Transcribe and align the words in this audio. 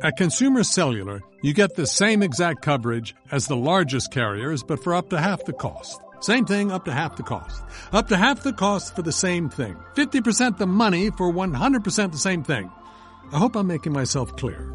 At 0.00 0.16
Consumer 0.16 0.62
Cellular, 0.62 1.22
you 1.42 1.52
get 1.52 1.74
the 1.74 1.86
same 1.86 2.22
exact 2.22 2.62
coverage 2.62 3.16
as 3.32 3.48
the 3.48 3.56
largest 3.56 4.12
carriers, 4.12 4.62
but 4.62 4.82
for 4.84 4.94
up 4.94 5.10
to 5.10 5.20
half 5.20 5.44
the 5.44 5.52
cost. 5.52 6.00
Same 6.20 6.44
thing, 6.44 6.70
up 6.70 6.84
to 6.84 6.92
half 6.92 7.16
the 7.16 7.24
cost. 7.24 7.64
Up 7.92 8.06
to 8.08 8.16
half 8.16 8.44
the 8.44 8.52
cost 8.52 8.94
for 8.94 9.02
the 9.02 9.10
same 9.10 9.48
thing. 9.48 9.76
50% 9.96 10.58
the 10.58 10.68
money 10.68 11.10
for 11.10 11.32
100% 11.32 12.12
the 12.12 12.18
same 12.18 12.44
thing. 12.44 12.70
I 13.32 13.38
hope 13.38 13.56
I'm 13.56 13.66
making 13.66 13.92
myself 13.92 14.36
clear. 14.36 14.72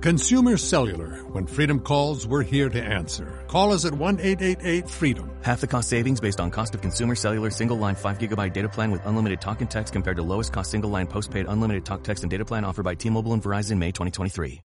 Consumer 0.00 0.56
Cellular. 0.56 1.24
When 1.32 1.44
freedom 1.44 1.80
calls, 1.80 2.24
we're 2.24 2.44
here 2.44 2.68
to 2.68 2.80
answer. 2.80 3.44
Call 3.48 3.72
us 3.72 3.84
at 3.84 3.92
1-888-FREEDOM. 3.92 5.28
Half 5.42 5.60
the 5.60 5.66
cost 5.66 5.88
savings 5.88 6.20
based 6.20 6.40
on 6.40 6.52
cost 6.52 6.76
of 6.76 6.80
consumer 6.80 7.16
cellular 7.16 7.50
single 7.50 7.76
line 7.78 7.96
5 7.96 8.18
gigabyte 8.18 8.52
data 8.52 8.68
plan 8.68 8.92
with 8.92 9.04
unlimited 9.06 9.40
talk 9.40 9.60
and 9.60 9.68
text 9.68 9.92
compared 9.92 10.16
to 10.16 10.22
lowest 10.22 10.52
cost 10.52 10.70
single 10.70 10.88
line 10.88 11.08
postpaid 11.08 11.46
unlimited 11.48 11.84
talk 11.84 12.04
text 12.04 12.22
and 12.22 12.30
data 12.30 12.44
plan 12.44 12.64
offered 12.64 12.84
by 12.84 12.94
T-Mobile 12.94 13.32
and 13.32 13.42
Verizon 13.42 13.78
May 13.78 13.90
2023. 13.90 14.60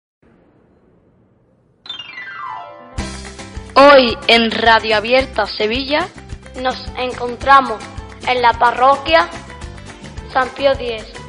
Hoy 3.74 4.14
en 4.28 4.50
Radio 4.50 4.96
Abierta 4.98 5.46
Sevilla 5.46 6.10
nos 6.60 6.76
encontramos 6.98 7.82
en 8.28 8.42
la 8.42 8.52
parroquia 8.52 9.30
San 10.30 10.50
Pío 10.50 10.72
X, 10.72 11.21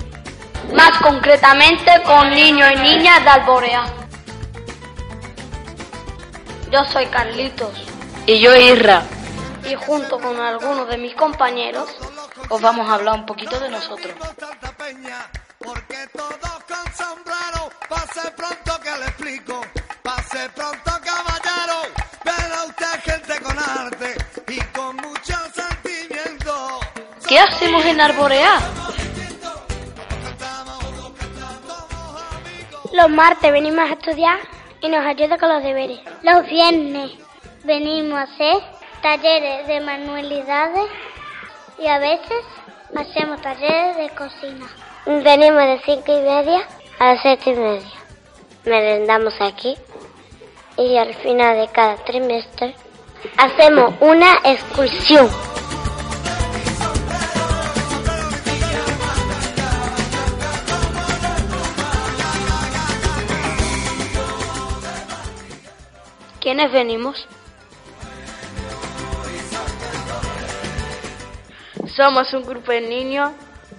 más 0.72 0.98
concretamente 1.00 1.92
con 2.06 2.30
niños 2.30 2.72
y 2.74 2.76
niñas 2.78 3.24
de 3.24 3.30
Alborea. 3.30 3.84
Yo 6.72 6.86
soy 6.86 7.06
Carlitos 7.08 7.84
y 8.26 8.40
yo 8.40 8.56
Irra 8.56 9.04
y 9.70 9.76
junto 9.76 10.20
con 10.20 10.40
algunos 10.40 10.88
de 10.88 10.98
mis 10.98 11.16
compañeros 11.16 11.90
os 12.50 12.62
vamos 12.62 12.90
a 12.90 12.96
hablar 12.96 13.16
un 13.16 13.26
poquito 13.26 13.60
de 13.60 13.70
nosotros. 13.70 14.14
Porque 15.60 15.98
todos 16.12 16.64
con 16.68 16.94
sombrero, 16.94 17.70
pase 17.88 18.32
pronto 18.32 18.80
que 18.82 18.90
le 19.00 19.06
explico, 19.06 19.62
pase 20.02 20.50
pronto 20.54 20.92
caballero, 21.02 21.82
verá 22.26 22.64
usted 22.68 23.02
gente 23.04 23.42
con 23.42 23.58
arte 23.58 24.16
y 24.48 24.60
con 24.76 24.96
mucho 24.98 25.36
sentimiento. 25.54 26.80
¿Qué 27.28 27.40
hacemos 27.40 27.86
en 27.86 28.02
Arborea? 28.02 28.83
Los 32.94 33.10
martes 33.10 33.52
venimos 33.52 33.90
a 33.90 33.94
estudiar 33.94 34.38
y 34.80 34.88
nos 34.88 35.04
ayuda 35.04 35.40
con 35.40 35.50
los 35.50 35.64
deberes. 35.64 36.00
Los 36.22 36.46
viernes 36.46 37.10
venimos 37.64 38.20
a 38.20 38.22
hacer 38.22 38.58
talleres 39.02 39.66
de 39.66 39.80
manualidades 39.80 40.92
y 41.80 41.88
a 41.88 41.98
veces 41.98 42.46
hacemos 42.96 43.42
talleres 43.42 43.98
de 43.98 44.10
cocina. 44.12 44.68
Venimos 45.08 45.64
de 45.64 45.82
cinco 45.84 46.16
y 46.16 46.22
media 46.22 46.68
a 47.00 47.14
las 47.14 47.22
siete 47.24 47.50
y 47.50 47.56
media. 47.56 47.92
Merendamos 48.64 49.34
aquí 49.42 49.76
y 50.78 50.96
al 50.96 51.16
final 51.16 51.58
de 51.58 51.70
cada 51.70 51.96
trimestre 51.96 52.76
hacemos 53.38 53.96
una 54.02 54.36
excursión. 54.44 55.32
¿Quiénes 66.44 66.74
venimos? 66.74 67.26
Somos 71.96 72.34
un 72.34 72.44
grupo 72.44 72.74
de 72.74 72.82
niños 72.82 73.32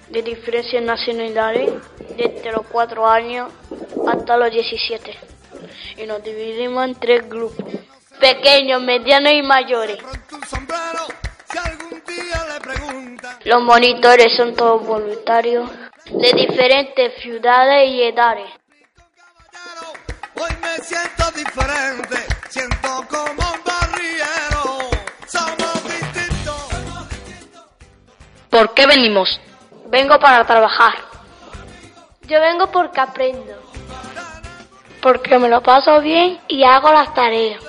de 0.09 0.23
diferentes 0.23 0.81
nacionalidades, 0.81 1.73
desde 2.17 2.51
los 2.51 2.65
4 2.65 3.07
años 3.07 3.53
hasta 4.07 4.37
los 4.37 4.49
17. 4.49 5.15
Y 5.97 6.07
nos 6.07 6.23
dividimos 6.23 6.85
en 6.85 6.95
tres 6.95 7.29
grupos, 7.29 7.71
pequeños, 8.19 8.81
medianos 8.81 9.33
y 9.33 9.43
mayores. 9.43 9.99
Los 13.43 13.61
monitores 13.61 14.35
son 14.35 14.55
todos 14.55 14.83
voluntarios 14.87 15.69
de 16.05 16.33
diferentes 16.33 17.21
ciudades 17.21 17.91
y 17.91 18.01
edades. 18.01 18.49
Hoy 20.33 20.49
me 20.61 20.83
siento 20.83 21.31
diferente, 21.31 22.34
siento 22.49 23.05
como 23.09 23.51
un 23.53 23.63
barriero. 23.63 24.89
Somos 25.27 25.83
distintos. 25.83 26.67
¿Por 28.49 28.73
qué 28.73 28.85
venimos? 28.85 29.39
Vengo 29.87 30.19
para 30.19 30.45
trabajar. 30.45 30.95
Yo 32.23 32.39
vengo 32.41 32.71
porque 32.71 32.99
aprendo. 32.99 33.53
Porque 35.01 35.37
me 35.37 35.49
lo 35.49 35.61
paso 35.61 36.01
bien 36.01 36.39
y 36.47 36.63
hago 36.63 36.91
las 36.91 37.13
tareas. 37.13 37.61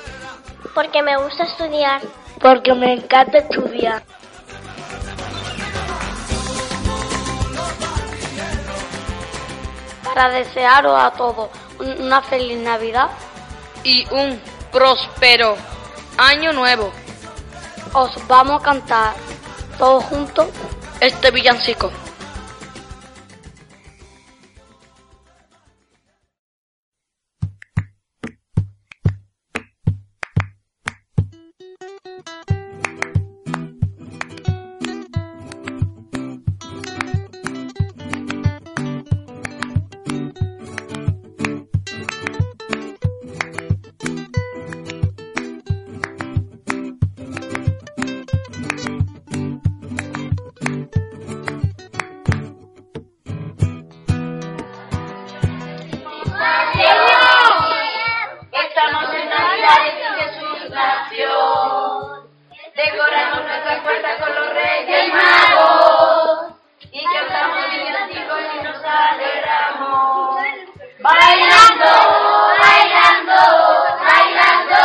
Porque 0.74 1.02
me 1.02 1.16
gusta 1.16 1.44
estudiar. 1.44 2.00
Porque 2.40 2.72
me 2.74 2.94
encanta 2.94 3.38
estudiar. 3.38 4.02
Para 10.02 10.30
desearos 10.30 10.98
a 10.98 11.10
todos 11.12 11.50
una 11.78 12.22
feliz 12.22 12.58
Navidad 12.58 13.10
y 13.84 14.06
un 14.10 14.40
próspero 14.76 15.56
año 16.18 16.52
nuevo. 16.52 16.92
Os 17.94 18.10
vamos 18.28 18.60
a 18.60 18.62
cantar 18.62 19.14
todos 19.78 20.04
juntos 20.04 20.48
este 21.00 21.30
villancico. 21.30 21.90
Decoramos 62.76 63.46
nuestra 63.46 63.82
puerta 63.82 64.18
con 64.18 64.34
los 64.34 64.52
reyes 64.52 65.14
magos 65.14 66.52
y 66.92 67.02
cantamos 67.02 67.64
villancicos 67.70 68.40
y 68.54 68.62
nos 68.62 68.84
alegramos. 68.84 70.36
Bailando, 70.98 71.92
bailando, 72.58 73.40
bailando, 74.04 74.80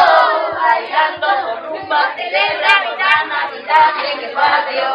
bailando 0.62 1.28
por 1.42 1.58
rumba 1.64 2.02
celebramos 2.16 2.98
la 2.98 3.16
Navidad 3.26 3.92
en 4.14 4.20
el 4.24 4.34
barrio. 4.34 4.92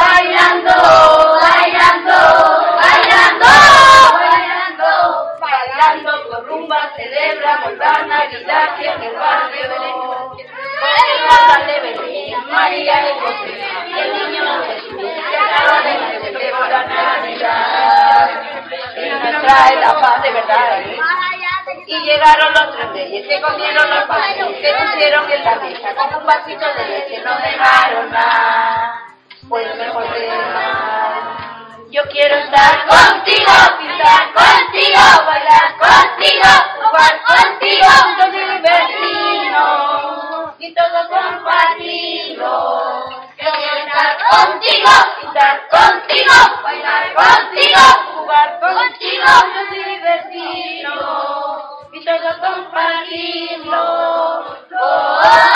Bailando, 0.00 0.74
bailando, 1.40 2.18
bailando, 2.76 3.50
bailando 5.38 6.28
por 6.28 6.44
rumba 6.44 6.90
celebramos 6.96 7.72
la 7.78 8.02
Navidad 8.02 8.75
en 8.86 9.02
el 9.02 9.14
barrio. 9.16 9.66
Con 11.46 11.66
de 11.66 11.80
Belén, 11.80 12.48
María 12.50 12.96
de 13.02 13.14
José, 13.14 13.52
el 13.96 14.12
niño 14.12 14.44
Jesús, 14.66 14.90
que 14.90 15.02
de 15.02 15.98
nacer 15.98 16.50
por 16.52 16.68
la 16.68 16.84
Navidad. 16.84 18.30
Y 18.96 19.10
nos 19.10 19.42
trae 19.42 19.76
la 19.80 20.00
paz 20.00 20.22
de 20.22 20.30
verdad. 20.30 20.80
¿eh? 20.80 20.98
Y 21.86 21.98
llegaron 22.00 22.52
los 22.52 22.76
tres 22.76 22.90
reyes, 22.90 23.26
que 23.28 23.40
comieron 23.40 23.90
los 23.90 24.04
pasteles, 24.04 24.60
que 24.60 24.74
pusieron 24.74 25.30
en 25.30 25.44
la 25.44 25.54
mesa, 25.56 25.94
con 25.94 26.14
un 26.20 26.26
vasito 26.26 26.66
de 26.74 26.88
leche, 26.88 27.22
no 27.24 27.36
dejaron 27.36 28.10
nada. 28.10 29.02
Pues 29.48 29.76
mejor 29.76 30.10
de 30.12 30.28
nada. 30.28 31.46
Yo 31.90 32.02
quiero 32.10 32.36
estar 32.36 32.86
contigo, 32.86 33.15
contigo, 44.66 44.90
estar 45.22 45.68
contigo, 45.68 46.34
bailar 46.62 47.14
contigo, 47.14 47.80
jugar 48.14 48.60
contigo, 48.60 49.24
juntos 49.24 49.68
y 49.72 49.84
divertirnos 49.90 50.96
y 51.92 52.04
todo 52.04 52.28
compartirlo. 52.40 53.80
Oh, 53.80 54.44
oh, 54.80 55.55